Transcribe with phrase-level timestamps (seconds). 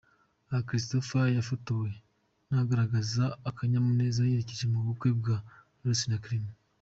[0.49, 1.89] Aha, Christopher yafotowe
[2.49, 6.57] nagaragaza akanyamuneza yerekeje mu bukwe bwa Knowless na Clement.